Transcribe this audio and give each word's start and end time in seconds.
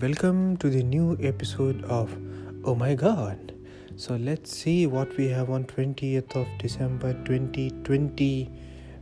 welcome 0.00 0.56
to 0.56 0.70
the 0.70 0.82
new 0.82 1.14
episode 1.20 1.84
of 1.84 2.16
Oh 2.64 2.74
My 2.74 2.94
God. 2.94 3.52
So 3.96 4.16
let's 4.16 4.50
see 4.50 4.86
what 4.86 5.14
we 5.18 5.28
have 5.28 5.50
on 5.50 5.64
20th 5.64 6.34
of 6.36 6.46
December 6.58 7.12
2020 7.24 8.50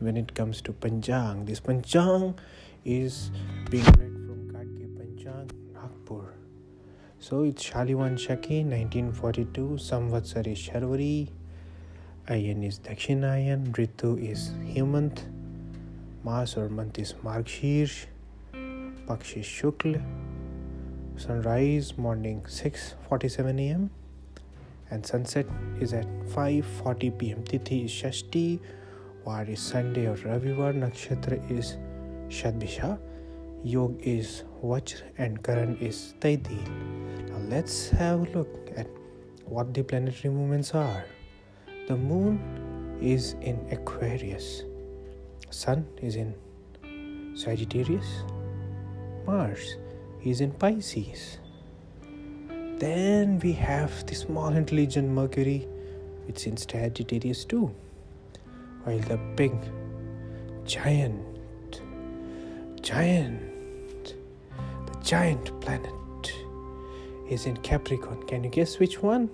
when 0.00 0.18
it 0.18 0.34
comes 0.34 0.60
to 0.62 0.74
Panchang. 0.74 1.46
This 1.46 1.60
Panchang 1.60 2.36
is 2.84 3.30
being 3.70 3.84
read 3.84 4.12
from 4.26 4.50
Gadge 4.52 4.84
Panchang, 4.98 5.50
Nagpur. 5.72 6.34
So 7.20 7.44
it's 7.44 7.64
Shaliwan 7.64 8.18
Shaki 8.18 8.62
1942, 8.62 9.78
Samvatsari 9.80 10.54
Sharvari, 10.54 11.30
Ayan 12.28 12.62
is 12.66 12.80
Dakshinayan, 12.80 13.68
Ritu 13.68 14.22
is 14.22 14.50
Hemant, 14.74 15.24
Mas 16.22 16.58
or 16.58 16.68
month 16.68 16.98
is 16.98 17.14
Margshirsh, 17.24 18.04
Paksh 18.52 19.38
is 19.38 19.46
Shukla, 19.46 20.02
sunrise 21.22 21.96
morning 21.96 22.38
6:47 22.52 23.60
a.m. 23.64 23.82
and 24.90 25.06
sunset 25.06 25.46
is 25.80 25.92
at 25.98 26.08
5:40 26.34 27.10
p.m. 27.18 27.44
Tithi 27.50 27.84
is 27.84 27.92
Shashti, 27.98 28.58
Var 29.24 29.44
is 29.44 29.60
Sunday 29.60 30.06
or 30.12 30.16
Ravivar, 30.16 30.72
Nakshatra 30.84 31.38
is 31.58 31.76
Shadbisha, 32.38 32.98
Yog 33.62 34.00
is 34.14 34.42
Vajra 34.64 35.02
and 35.18 35.40
Karan 35.44 35.76
is 35.90 36.00
Taidil. 36.18 36.66
Now 37.28 37.38
let's 37.54 37.78
have 37.90 38.26
a 38.26 38.38
look 38.38 38.72
at 38.76 38.88
what 39.44 39.72
the 39.72 39.84
planetary 39.84 40.34
movements 40.34 40.74
are. 40.74 41.04
The 41.86 41.96
moon 41.96 42.98
is 43.00 43.36
in 43.52 43.62
Aquarius. 43.70 44.50
Sun 45.50 45.86
is 46.10 46.16
in 46.16 46.34
Sagittarius. 47.46 48.12
Mars 49.24 49.76
is 50.24 50.40
in 50.40 50.52
Pisces. 50.52 51.38
Then 52.78 53.38
we 53.40 53.52
have 53.52 54.06
the 54.06 54.14
small 54.14 54.48
intelligent 54.48 55.08
Mercury, 55.08 55.68
it's 56.28 56.46
in 56.46 56.56
Sagittarius 56.56 57.44
too. 57.44 57.74
While 58.84 58.98
the 58.98 59.16
big 59.36 59.52
giant, 60.64 61.80
giant, 62.80 64.14
the 64.86 64.98
giant 65.02 65.60
planet 65.60 66.32
is 67.28 67.46
in 67.46 67.56
Capricorn. 67.58 68.26
Can 68.26 68.44
you 68.44 68.50
guess 68.50 68.78
which 68.78 69.02
one? 69.02 69.30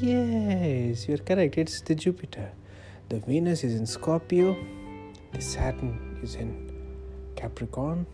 Yes, 0.00 1.06
you're 1.06 1.18
correct. 1.18 1.58
It's 1.58 1.80
the 1.82 1.94
Jupiter. 1.94 2.50
The 3.08 3.20
Venus 3.20 3.64
is 3.64 3.74
in 3.74 3.86
Scorpio. 3.86 4.56
The 5.32 5.40
Saturn 5.40 6.18
is 6.22 6.34
in 6.34 6.72
Capricorn. 7.36 8.06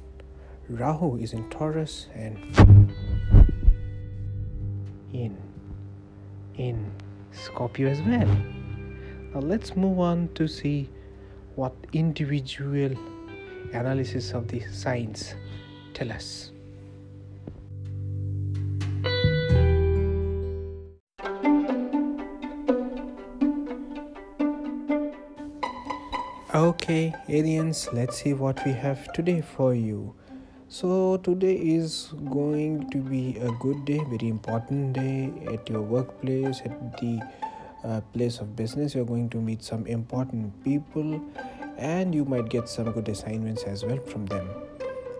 Rahu 0.69 1.17
is 1.19 1.33
in 1.33 1.49
Taurus 1.49 2.09
and 2.15 2.37
in 5.13 5.37
in 6.57 6.91
Scorpio 7.31 7.89
as 7.89 8.03
well. 8.03 8.27
Now 9.33 9.41
let's 9.41 9.77
move 9.77 10.01
on 10.01 10.29
to 10.35 10.49
see 10.49 10.91
what 11.55 11.73
individual 11.93 12.95
analysis 13.73 14.33
of 14.33 14.49
the 14.49 14.61
signs 14.73 15.35
tell 15.95 16.11
us. 16.11 16.51
Okay, 26.55 27.15
aliens, 27.29 27.89
let's 27.93 28.23
see 28.23 28.33
what 28.33 28.65
we 28.65 28.73
have 28.73 29.13
today 29.13 29.43
for 29.43 29.75
you. 29.75 30.15
So, 30.69 31.19
today 31.19 31.55
is 31.55 32.13
going 32.29 32.91
to 32.91 32.99
be 32.99 33.39
a 33.39 33.53
good 33.53 33.85
day, 33.85 34.01
very 34.09 34.27
important 34.27 34.95
day 34.95 35.33
at 35.47 35.71
your 35.71 35.81
workplace, 35.81 36.61
at 36.65 36.99
the 36.99 37.23
uh, 37.85 38.01
place 38.13 38.41
of 38.41 38.57
business. 38.57 38.93
You're 38.93 39.05
going 39.05 39.31
to 39.31 39.37
meet 39.37 39.63
some 39.63 39.87
important 39.87 40.65
people, 40.65 41.23
and 41.79 42.13
you 42.13 42.25
might 42.25 42.49
get 42.49 42.69
some 42.69 42.91
good 42.91 43.09
assignments 43.09 43.63
as 43.63 43.85
well 43.85 43.99
from 43.99 44.27
them. 44.27 44.51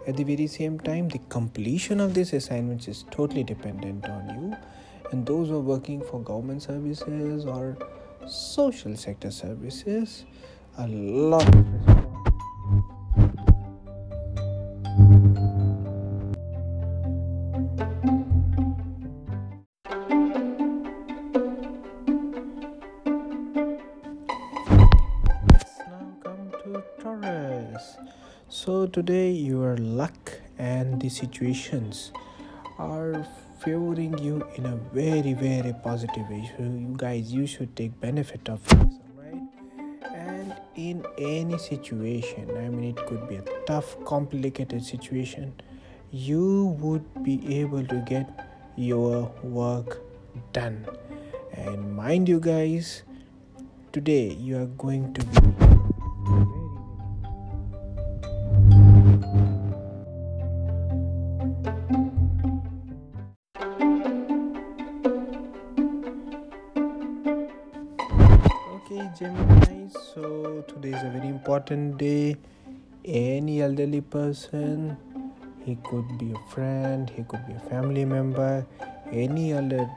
At 0.09 0.17
the 0.17 0.25
very 0.25 0.49
same 0.49 0.81
time, 0.81 1.09
the 1.11 1.21
completion 1.29 2.01
of 2.01 2.13
these 2.13 2.33
assignments 2.33 2.89
is 2.89 3.05
totally 3.13 3.45
dependent 3.45 4.09
on 4.09 4.29
you, 4.29 4.57
and 5.13 5.25
those 5.25 5.51
who 5.51 5.59
are 5.59 5.61
working 5.61 6.03
for 6.03 6.21
government 6.21 6.65
services 6.65 7.47
or 7.47 7.79
social 8.27 8.97
sector 8.97 9.31
services 9.31 10.25
a 10.79 10.89
lot 10.89 11.96
So 28.67 28.89
today 28.89 29.31
your 29.31 29.77
luck 29.77 30.41
and 30.59 31.01
the 31.01 31.09
situations 31.09 32.11
are 32.79 33.25
favoring 33.61 34.19
you 34.19 34.45
in 34.57 34.67
a 34.67 34.75
very 34.93 35.35
very 35.35 35.73
positive 35.85 36.29
way. 36.29 36.51
So 36.57 36.65
you 36.65 36.95
guys 36.97 37.33
you 37.33 37.47
should 37.47 37.77
take 37.77 38.01
benefit 38.01 38.49
of 38.49 38.65
this? 38.65 38.99
And 40.03 40.53
in 40.75 41.07
any 41.17 41.59
situation 41.59 42.51
i 42.57 42.69
mean 42.69 42.91
it 42.91 43.07
could 43.07 43.29
be 43.29 43.37
a 43.37 43.45
tough 43.67 43.97
complicated 44.05 44.85
situation 44.85 45.55
you 46.11 46.77
would 46.81 47.07
be 47.23 47.39
able 47.61 47.87
to 47.87 48.03
get 48.05 48.49
your 48.77 49.33
work 49.43 50.03
done 50.53 50.85
and 51.53 51.97
mind 51.97 52.29
you 52.29 52.41
guys 52.41 53.05
today 53.93 54.33
you 54.33 54.59
are 54.59 54.71
going 54.87 55.15
to 55.15 55.25
be 55.25 55.47
gemini. 69.19 69.89
So 70.15 70.63
today 70.69 70.91
is 70.91 71.03
a 71.03 71.09
very 71.09 71.29
important 71.29 71.97
day. 71.97 72.37
Any 73.05 73.63
elderly 73.63 74.03
person 74.03 74.97
he 75.65 75.77
could 75.85 76.19
be 76.19 76.33
a 76.33 76.39
friend 76.53 77.09
he 77.09 77.23
could 77.25 77.47
be 77.47 77.55
a 77.55 77.61
family 77.71 78.05
member. 78.05 78.67
Any 79.11 79.53
elder, 79.53 79.89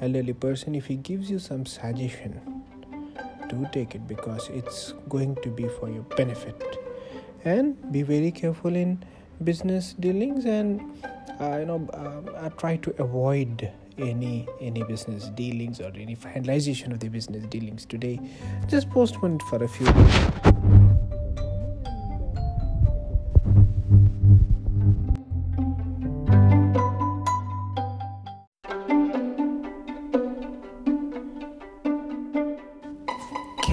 elderly 0.00 0.34
person 0.34 0.74
if 0.74 0.86
he 0.86 0.96
gives 0.96 1.30
you 1.30 1.38
some 1.38 1.64
suggestion 1.64 2.40
do 3.48 3.66
take 3.72 3.94
it 3.94 4.06
because 4.06 4.48
it's 4.50 4.92
going 5.08 5.36
to 5.36 5.48
be 5.48 5.66
for 5.66 5.88
your 5.88 6.02
benefit. 6.16 6.62
And 7.44 7.76
be 7.90 8.02
very 8.02 8.30
careful 8.30 8.76
in 8.76 9.02
business 9.42 9.94
dealings 9.94 10.44
and 10.44 10.80
uh, 11.40 11.56
you 11.58 11.64
know 11.64 11.88
uh, 11.94 12.50
try 12.50 12.76
to 12.76 12.94
avoid 13.02 13.72
any 14.00 14.48
any 14.60 14.82
business 14.84 15.28
dealings 15.30 15.80
or 15.80 15.92
any 15.94 16.16
finalization 16.16 16.92
of 16.92 17.00
the 17.00 17.08
business 17.08 17.44
dealings 17.46 17.84
today 17.84 18.20
just 18.68 18.88
postpone 18.90 19.36
it 19.36 19.42
for 19.42 19.62
a 19.62 19.68
few 19.68 19.86
days 19.86 20.50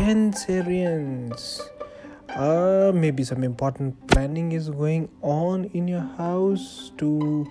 Cancerians. 0.07 1.59
Uh, 2.29 2.91
maybe 2.94 3.24
some 3.24 3.44
important 3.44 4.07
planning 4.07 4.51
is 4.51 4.69
going 4.69 5.09
on 5.21 5.65
in 5.74 5.88
your 5.88 6.07
house 6.15 6.91
to 6.97 7.45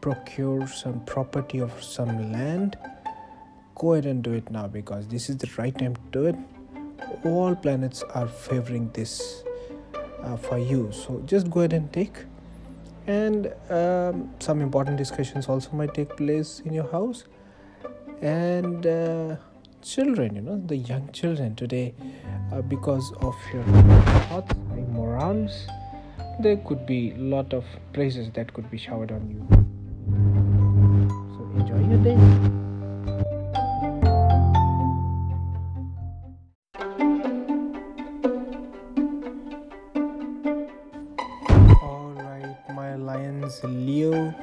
procure 0.00 0.66
some 0.66 1.00
property 1.04 1.58
of 1.58 1.82
some 1.82 2.32
land 2.32 2.76
go 3.78 3.92
ahead 3.92 4.06
and 4.06 4.22
do 4.22 4.32
it 4.32 4.50
now 4.50 4.66
because 4.66 5.06
this 5.06 5.30
is 5.30 5.36
the 5.36 5.48
right 5.56 5.76
time 5.78 5.94
to 5.94 6.00
do 6.10 6.26
it. 6.26 6.36
All 7.24 7.54
planets 7.54 8.02
are 8.14 8.26
favoring 8.26 8.90
this 8.92 9.44
uh, 10.22 10.36
for 10.36 10.58
you. 10.58 10.90
So 10.92 11.22
just 11.26 11.48
go 11.48 11.60
ahead 11.60 11.72
and 11.72 11.92
take. 11.92 12.16
And 13.06 13.54
um, 13.70 14.34
some 14.40 14.60
important 14.60 14.98
discussions 14.98 15.48
also 15.48 15.70
might 15.72 15.94
take 15.94 16.16
place 16.16 16.60
in 16.64 16.74
your 16.74 16.90
house. 16.90 17.24
And 18.20 18.84
uh, 18.84 19.36
children 19.80 20.34
you 20.34 20.42
know 20.42 20.60
the 20.66 20.76
young 20.76 21.08
children 21.12 21.54
today 21.54 21.94
uh, 22.52 22.60
because 22.62 23.12
of 23.20 23.36
your 23.54 23.62
thoughts 24.28 24.52
morals 24.90 25.68
there 26.40 26.56
could 26.56 26.84
be 26.84 27.12
a 27.12 27.16
lot 27.16 27.54
of 27.54 27.64
praises 27.92 28.28
that 28.32 28.52
could 28.52 28.68
be 28.72 28.76
showered 28.76 29.12
on 29.12 29.30
you 29.30 29.57
Alright, 31.88 32.04
my 42.74 42.94
lions, 42.96 43.64
Leo. 43.64 44.34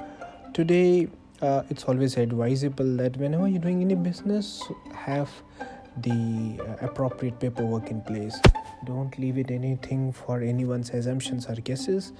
today 0.53 1.07
uh, 1.43 1.61
it's 1.69 1.83
always 1.83 2.17
advisable 2.17 2.97
that 2.97 3.15
whenever 3.17 3.47
you're 3.47 3.61
doing 3.61 3.81
any 3.81 3.93
business 3.93 4.63
have 4.95 5.29
the 5.97 6.59
uh, 6.61 6.77
appropriate 6.81 7.39
paperwork 7.39 7.91
in 7.91 8.01
place. 8.01 8.41
Don't 8.85 9.15
leave 9.19 9.37
it 9.37 9.51
anything 9.51 10.11
for 10.11 10.41
anyone's 10.41 10.89
assumptions 10.89 11.45
or 11.45 11.53
guesses. 11.55 12.11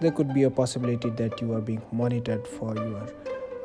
There 0.00 0.12
could 0.12 0.32
be 0.32 0.44
a 0.44 0.50
possibility 0.50 1.10
that 1.10 1.40
you 1.40 1.52
are 1.54 1.60
being 1.60 1.82
monitored 1.90 2.46
for 2.46 2.76
your 2.76 3.08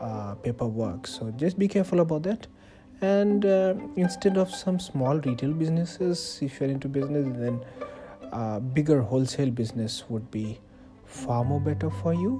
uh, 0.03 0.35
paperwork. 0.35 1.07
So 1.07 1.31
just 1.31 1.57
be 1.57 1.67
careful 1.67 2.01
about 2.01 2.23
that. 2.23 2.47
And 3.01 3.45
uh, 3.45 3.75
instead 3.95 4.37
of 4.37 4.49
some 4.49 4.79
small 4.79 5.17
retail 5.19 5.53
businesses 5.53 6.39
if 6.41 6.59
you're 6.59 6.69
into 6.69 6.87
business 6.87 7.25
then 7.37 7.59
uh, 8.31 8.59
bigger 8.59 9.01
wholesale 9.01 9.51
business 9.51 10.03
would 10.09 10.29
be 10.31 10.59
far 11.05 11.43
more 11.43 11.59
better 11.59 11.89
for 11.89 12.13
you. 12.13 12.39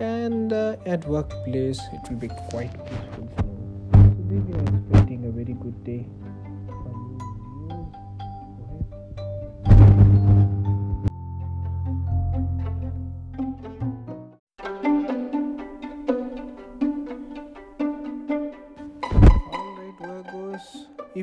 And 0.00 0.52
uh, 0.52 0.76
at 0.86 1.06
workplace 1.08 1.80
it 1.92 2.10
will 2.10 2.18
be 2.18 2.28
quite 2.50 2.72
peaceful 2.86 3.28
so 3.92 4.00
today 4.02 4.40
we 4.46 4.54
are 4.54 4.76
expecting 4.76 5.24
a 5.26 5.30
very 5.30 5.54
good 5.54 5.84
day 5.84 6.06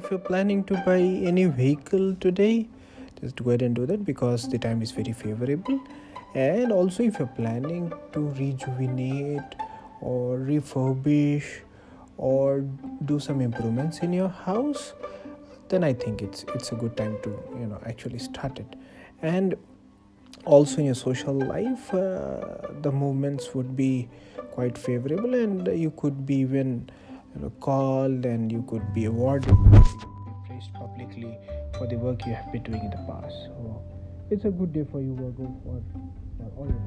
if 0.04 0.12
you're 0.12 0.20
planning 0.20 0.64
to 0.66 0.76
buy 0.86 1.00
any 1.00 1.46
vehicle 1.46 2.16
today 2.20 2.68
just 3.22 3.38
go 3.42 3.52
ahead 3.52 3.62
and 3.62 3.74
do 3.74 3.86
that 3.86 4.04
because 4.04 4.50
the 4.50 4.60
time 4.60 4.82
is 4.82 4.92
very 4.92 5.14
favorable. 5.14 5.82
And 6.36 6.74
also 6.74 7.04
if 7.04 7.20
you're 7.20 7.28
planning 7.28 7.94
to 8.12 8.20
rejuvenate 8.32 9.56
or 10.02 10.40
refurbish 10.40 11.62
or 12.18 12.66
do 13.06 13.20
some 13.20 13.40
improvements 13.40 14.00
in 14.00 14.12
your 14.12 14.28
house 14.28 14.94
then 15.70 15.84
i 15.84 15.94
think 15.94 16.22
it's 16.22 16.44
it's 16.54 16.72
a 16.72 16.76
good 16.76 16.96
time 16.98 17.18
to 17.24 17.30
you 17.58 17.68
know 17.68 17.80
actually 17.86 18.20
start 18.20 18.60
it. 18.60 18.76
And 19.22 19.56
also 20.46 20.80
in 20.80 20.86
your 20.86 20.96
social 20.96 21.34
life 21.34 21.94
uh, 21.94 22.58
the 22.82 22.92
movements 22.92 23.56
would 23.56 23.76
be 23.78 24.10
quite 24.52 24.78
favorable 24.78 25.34
and 25.34 25.68
you 25.68 25.92
could 25.92 26.26
be 26.26 26.36
even 26.36 26.90
you 27.36 27.42
know, 27.42 27.50
called 27.60 28.26
and 28.26 28.52
you 28.52 28.64
could 28.68 28.94
be 28.94 29.06
awarded 29.06 29.50
you 29.50 30.36
praised 30.46 30.74
publicly 30.74 31.38
for 31.78 31.88
the 31.88 31.96
work 31.96 32.26
you 32.26 32.34
have 32.34 32.52
been 32.52 32.64
doing 32.64 32.84
in 32.84 32.92
the 32.92 32.98
past. 33.08 33.36
So 33.46 33.84
it's 34.30 34.46
a 34.46 34.52
good 34.52 34.74
day 34.74 34.86
for 34.92 35.02
you 35.02 35.16
Virgo 35.16 35.54
for, 35.64 35.82
for 36.38 36.52
all 36.58 36.68
your 36.68 36.80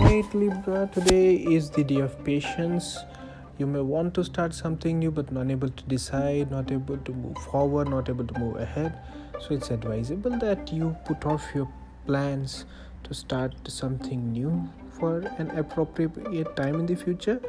Alright 0.00 0.34
Libra, 0.34 0.88
today 0.92 1.36
is 1.36 1.70
the 1.70 1.84
day 1.84 2.00
of 2.00 2.24
patience 2.24 2.98
you 3.58 3.66
may 3.66 3.80
want 3.80 4.14
to 4.14 4.24
start 4.24 4.54
something 4.54 4.98
new 5.00 5.10
but 5.10 5.30
not 5.32 5.50
able 5.50 5.68
to 5.68 5.84
decide 5.84 6.50
not 6.50 6.70
able 6.70 6.96
to 6.98 7.12
move 7.12 7.36
forward 7.50 7.88
not 7.88 8.08
able 8.08 8.26
to 8.26 8.38
move 8.38 8.56
ahead. 8.56 8.98
So 9.40 9.54
it's 9.54 9.70
advisable 9.70 10.38
that 10.38 10.72
you 10.72 10.96
put 11.04 11.24
off 11.26 11.44
your 11.54 11.68
plans 12.06 12.64
to 13.04 13.14
start 13.14 13.54
something 13.68 14.32
new 14.32 14.68
for 14.98 15.20
an 15.38 15.50
appropriate 15.50 16.56
time 16.56 16.74
in 16.80 16.86
the 16.86 16.96
future 16.96 17.40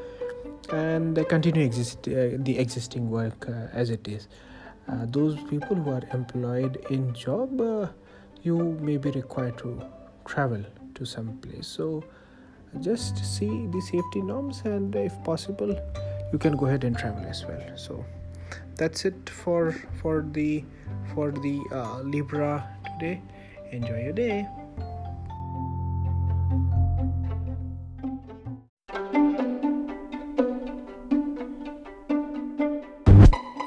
and 0.71 1.27
continue 1.27 1.63
exist, 1.63 2.07
uh, 2.07 2.37
the 2.37 2.57
existing 2.59 3.09
work 3.09 3.47
uh, 3.47 3.67
as 3.73 3.89
it 3.89 4.07
is. 4.07 4.27
Uh, 4.87 5.05
those 5.07 5.35
people 5.49 5.75
who 5.75 5.91
are 5.91 6.03
employed 6.13 6.77
in 6.89 7.13
job 7.13 7.59
uh, 7.61 7.87
you 8.41 8.57
may 8.81 8.97
be 8.97 9.11
required 9.11 9.57
to 9.57 9.81
travel 10.25 10.63
to 10.95 11.05
some 11.05 11.37
place. 11.37 11.67
So 11.67 12.03
just 12.81 13.17
see 13.25 13.67
the 13.67 13.81
safety 13.81 14.21
norms 14.21 14.61
and 14.65 14.95
if 14.95 15.13
possible 15.23 15.75
you 16.31 16.37
can 16.37 16.55
go 16.55 16.67
ahead 16.67 16.83
and 16.83 16.97
travel 16.97 17.25
as 17.25 17.45
well. 17.45 17.61
So 17.75 18.05
that's 18.75 19.05
it 19.05 19.29
for 19.29 19.71
for 20.01 20.25
the 20.31 20.63
for 21.13 21.31
the 21.31 21.61
uh, 21.71 21.99
libra 22.01 22.67
today. 22.93 23.21
Enjoy 23.71 24.01
your 24.03 24.13
day. 24.13 24.47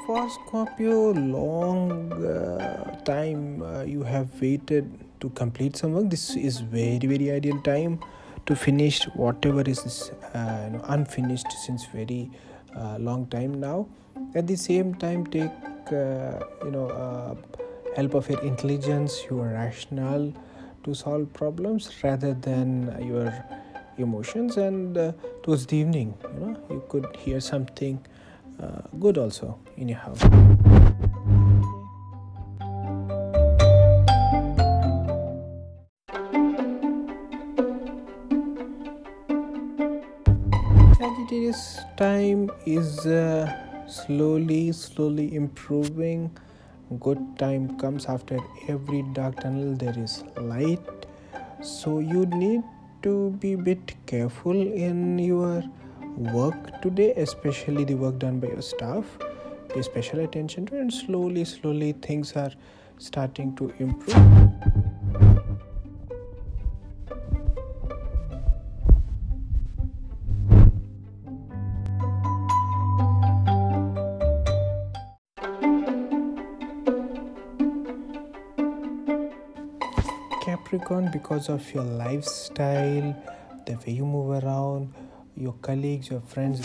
For 0.07 0.29
scorpio 0.31 1.13
long 1.13 2.13
uh, 2.13 3.03
time 3.05 3.63
uh, 3.63 3.83
you 3.83 4.03
have 4.03 4.41
waited 4.41 4.91
to 5.21 5.31
complete 5.31 5.77
some 5.77 5.93
work. 5.93 6.11
This 6.11 6.37
is 6.37 6.61
very 6.61 7.07
very 7.07 7.31
ideal 7.31 7.61
time 7.63 8.01
to 8.47 8.57
finish 8.57 9.05
whatever 9.15 9.63
is 9.63 10.11
uh, 10.35 10.63
you 10.65 10.77
know, 10.77 10.85
unfinished 10.89 11.51
since 11.65 11.87
very 11.87 12.31
uh, 12.77 12.97
long 12.99 13.27
time 13.27 13.61
now. 13.61 13.87
At 14.35 14.47
the 14.47 14.57
same 14.57 14.95
time 14.95 15.27
take 15.27 15.51
uh, 15.89 16.41
you 16.65 16.71
know 16.71 16.89
uh, 16.89 17.35
help 17.97 18.15
of 18.15 18.29
your 18.29 18.41
intelligence 18.41 19.25
your 19.31 19.47
rational 19.49 20.33
to 20.85 20.95
solve 20.95 21.33
problems 21.33 21.91
rather 22.03 22.35
than 22.35 22.97
your 23.07 23.33
emotions. 23.99 24.57
And 24.57 24.97
uh, 24.97 25.13
towards 25.43 25.67
the 25.67 25.77
evening 25.77 26.15
you 26.35 26.41
know 26.41 26.57
you 26.71 26.83
could 26.89 27.15
hear 27.17 27.41
something 27.41 28.05
uh, 28.63 28.83
good 28.99 29.19
also 29.19 29.59
in 29.77 29.89
your 29.89 29.99
house 29.99 30.23
Sagittarius 41.23 41.79
time 41.97 42.51
is 42.67 43.07
uh, 43.07 43.87
slowly, 43.87 44.73
slowly 44.73 45.37
improving. 45.37 46.37
Good 46.99 47.39
time 47.39 47.79
comes 47.79 48.07
after 48.07 48.41
every 48.67 49.03
dark 49.13 49.39
tunnel, 49.39 49.77
there 49.77 49.97
is 49.97 50.25
light. 50.37 50.81
So, 51.63 52.01
you 52.01 52.27
need 52.27 52.65
to 53.03 53.31
be 53.39 53.53
a 53.53 53.57
bit 53.57 53.95
careful 54.07 54.61
in 54.61 55.17
your 55.21 55.63
work 56.17 56.83
today, 56.83 57.13
especially 57.13 57.85
the 57.85 57.95
work 57.95 58.19
done 58.19 58.41
by 58.41 58.49
your 58.49 58.63
staff. 58.63 59.05
Pay 59.69 59.83
special 59.83 60.19
attention 60.21 60.67
to 60.67 60.77
it, 60.77 60.81
and 60.81 60.93
slowly, 60.93 61.45
slowly, 61.45 61.93
things 61.93 62.33
are 62.33 62.51
starting 62.99 63.55
to 63.55 63.73
improve. 63.79 64.82
Capricorn, 80.73 81.11
because 81.13 81.51
of 81.51 81.75
your 81.75 81.85
lifestyle, 81.85 83.15
the 83.67 83.75
way 83.75 83.93
you 83.93 84.07
move 84.07 84.43
around, 84.43 84.95
your 85.37 85.53
colleagues, 85.61 86.09
your 86.09 86.23
friends. 86.23 86.63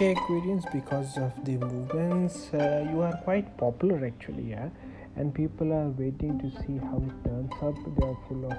Aquarians 0.00 0.64
because 0.72 1.16
of 1.18 1.32
the 1.44 1.56
movements 1.58 2.54
uh, 2.54 2.86
you 2.90 3.00
are 3.02 3.16
quite 3.24 3.56
popular 3.56 4.06
actually 4.06 4.50
yeah? 4.50 4.68
And 5.16 5.34
people 5.34 5.72
are 5.72 5.88
waiting 5.88 6.38
to 6.38 6.48
see 6.62 6.78
how 6.78 7.02
it 7.04 7.24
turns 7.24 7.52
up. 7.60 7.74
They 7.96 8.06
are 8.06 8.16
full 8.28 8.44
of 8.46 8.56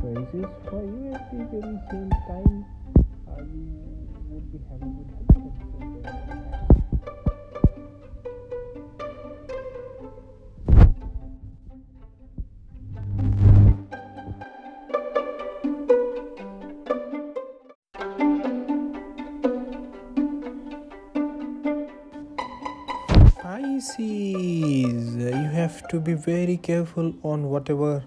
praises 0.00 0.46
for 0.70 0.82
you 0.82 1.12
at 1.12 1.30
the 1.30 1.44
very 1.44 1.78
same 1.90 2.10
time. 2.26 2.64
Uh, 3.28 3.42
you 3.42 3.68
would 4.30 4.50
be 4.50 4.58
having 4.70 4.94
good 4.96 6.63
to 25.88 26.00
be 26.00 26.14
very 26.14 26.56
careful 26.56 27.14
on 27.22 27.50
whatever 27.50 28.04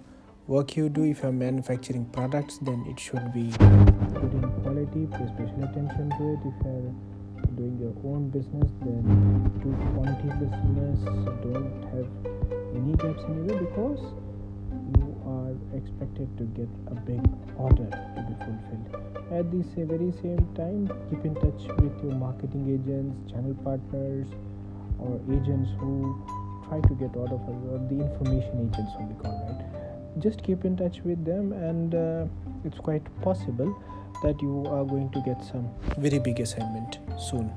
work 0.48 0.76
you 0.76 0.90
do. 0.90 1.04
If 1.04 1.24
you're 1.24 1.32
manufacturing 1.32 2.06
products 2.06 2.58
then 2.60 2.86
it 2.88 3.00
should 3.00 3.34
be 3.34 3.52
good 3.52 4.34
in 4.34 4.50
quality. 4.64 5.08
Pay 5.12 5.28
special 5.34 5.64
attention 5.64 6.10
to 6.18 6.24
it. 6.34 6.40
If 6.46 6.58
you're 6.66 6.94
doing 7.56 7.78
your 7.80 7.94
own 8.06 8.30
business 8.30 8.72
then 8.82 9.04
do 9.62 9.76
quality 9.94 10.30
business. 10.40 11.00
Don't 11.44 11.84
have 11.94 12.10
any 12.76 12.94
gaps 12.96 13.24
in 13.24 13.50
anywhere 13.50 13.60
because 13.64 14.02
you 14.98 15.08
are 15.26 15.78
expected 15.78 16.30
to 16.38 16.44
get 16.56 16.70
a 16.88 16.96
big 16.96 17.22
order 17.58 17.90
to 17.90 18.22
be 18.28 18.34
fulfilled. 18.46 19.08
At 19.32 19.52
the 19.52 19.86
very 19.86 20.12
same 20.22 20.48
time 20.56 20.88
keep 21.10 21.26
in 21.26 21.36
touch 21.36 21.68
with 21.82 22.04
your 22.04 22.16
marketing 22.16 22.66
agents 22.72 23.32
channel 23.32 23.54
partners 23.64 24.28
or 25.00 25.20
agents 25.30 25.70
who 25.80 26.16
try 26.68 26.80
to 26.82 26.94
get 26.96 27.16
order 27.16 27.38
for 27.46 27.52
you 27.52 27.70
or 27.74 27.80
the 27.90 28.04
information 28.04 28.70
agents 28.72 28.92
will 28.98 29.06
be 29.06 29.24
called 29.24 29.42
right? 29.48 30.20
Just 30.20 30.44
keep 30.44 30.66
in 30.66 30.76
touch 30.76 31.02
with 31.04 31.24
them 31.26 31.54
and 31.54 31.94
uh, 31.96 32.26
it's 32.66 32.80
quite 32.80 33.04
possible 33.22 33.76
that 34.24 34.42
you 34.42 34.66
are 34.68 34.84
going 34.84 35.10
to 35.12 35.22
get 35.22 35.44
some 35.44 35.70
very 35.98 36.20
big 36.20 36.40
assignment 36.40 37.00
soon 37.20 37.54